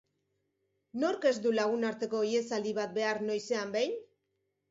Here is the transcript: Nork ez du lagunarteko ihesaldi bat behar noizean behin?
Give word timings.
Nork 1.03 1.25
ez 1.31 1.33
du 1.43 1.51
lagunarteko 1.59 2.23
ihesaldi 2.29 2.73
bat 2.79 2.95
behar 2.97 3.23
noizean 3.27 3.77
behin? 3.79 3.95